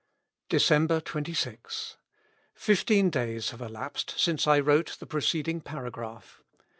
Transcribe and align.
"December 0.57 0.99
26.— 0.99 1.97
Fifteen 2.55 3.11
days 3.11 3.51
have 3.51 3.61
elapsed 3.61 4.15
since 4.17 4.47
I 4.47 4.59
wrote 4.59 4.97
the 4.99 5.05
preceding 5.05 5.61
paragraph. 5.61 6.41